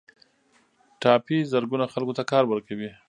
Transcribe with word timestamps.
ټاپي 1.01 1.37
زرګونه 1.51 1.85
خلکو 1.93 2.13
ته 2.17 2.23
کار 2.31 2.43
ورکوي 2.47 2.89